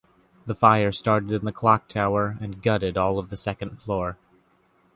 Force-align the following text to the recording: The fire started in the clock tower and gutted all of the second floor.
The 0.47 0.55
fire 0.55 0.91
started 0.91 1.31
in 1.31 1.45
the 1.45 1.51
clock 1.51 1.87
tower 1.87 2.35
and 2.41 2.59
gutted 2.63 2.97
all 2.97 3.19
of 3.19 3.29
the 3.29 3.37
second 3.37 3.79
floor. 3.79 4.17